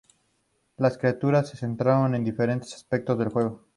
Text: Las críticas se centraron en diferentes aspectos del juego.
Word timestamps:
Las 0.77 0.97
críticas 0.97 1.49
se 1.49 1.57
centraron 1.57 2.15
en 2.15 2.23
diferentes 2.23 2.73
aspectos 2.73 3.19
del 3.19 3.29
juego. 3.29 3.67